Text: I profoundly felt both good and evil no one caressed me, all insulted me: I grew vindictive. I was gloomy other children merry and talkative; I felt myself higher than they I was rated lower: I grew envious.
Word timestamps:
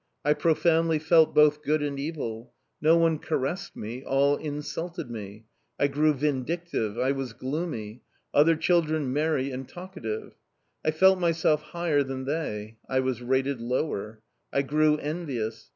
I 0.25 0.33
profoundly 0.33 0.97
felt 0.97 1.35
both 1.35 1.61
good 1.61 1.83
and 1.83 1.99
evil 1.99 2.53
no 2.81 2.97
one 2.97 3.19
caressed 3.19 3.75
me, 3.75 4.03
all 4.03 4.35
insulted 4.35 5.11
me: 5.11 5.45
I 5.79 5.85
grew 5.89 6.11
vindictive. 6.15 6.97
I 6.97 7.11
was 7.11 7.33
gloomy 7.33 8.01
other 8.33 8.55
children 8.55 9.13
merry 9.13 9.51
and 9.51 9.69
talkative; 9.69 10.33
I 10.83 10.89
felt 10.89 11.19
myself 11.19 11.61
higher 11.61 12.01
than 12.01 12.25
they 12.25 12.77
I 12.89 12.99
was 12.99 13.21
rated 13.21 13.61
lower: 13.61 14.23
I 14.51 14.63
grew 14.63 14.97
envious. 14.97 15.69